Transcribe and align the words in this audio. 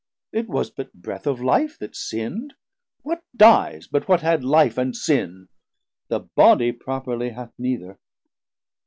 it 0.33 0.49
was 0.49 0.71
but 0.71 0.91
breath 0.95 1.27
Of 1.27 1.41
Life 1.43 1.77
that 1.77 1.95
sinn'd; 1.95 2.55
what 3.03 3.21
dies 3.35 3.85
but 3.87 4.07
what 4.07 4.21
had 4.21 4.43
life 4.43 4.73
790 4.73 4.81
And 4.81 4.95
sin? 4.95 5.47
the 6.09 6.21
Bodie 6.35 6.71
properly 6.71 7.29
hath 7.29 7.53
neither. 7.59 7.99